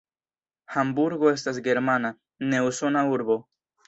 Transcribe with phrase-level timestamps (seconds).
[0.75, 2.11] Hamburgo estas germana,
[2.55, 3.37] ne usona urbo.